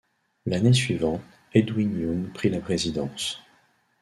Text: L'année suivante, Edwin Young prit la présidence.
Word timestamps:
L'année 0.47 0.73
suivante, 0.73 1.21
Edwin 1.53 1.95
Young 1.95 2.33
prit 2.33 2.49
la 2.49 2.59
présidence. 2.59 3.39